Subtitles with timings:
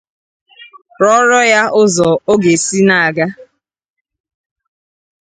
[1.01, 3.25] rụọrọ ya ụzọ ọ ga-esi na-aga